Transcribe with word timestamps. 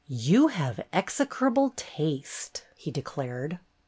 You 0.07 0.47
have 0.47 0.79
execrable 0.91 1.73
taste," 1.75 2.65
he 2.75 2.89
declared. 2.89 3.59